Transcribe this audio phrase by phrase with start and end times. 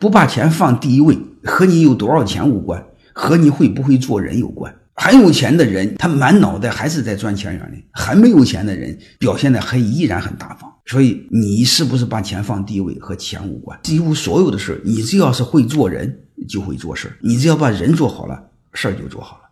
[0.00, 4.74] 不把钱放第一位，和你有多少钱无关，和你会不会做人有关。
[4.94, 10.72] 很有钱的人，他满脑袋还是在赚钱眼里；很没有钱的人，表现的还依然很大方。
[10.86, 13.78] 所以，你是不是把钱放第一位和钱无关？
[13.82, 18.42] 几乎所有的事你只要是会做人，就会做事你只要把人做好了，
[18.72, 19.49] 事儿就做好了。